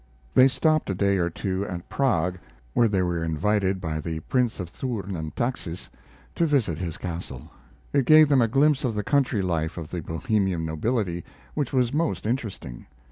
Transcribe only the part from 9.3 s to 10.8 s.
life of the Bohemian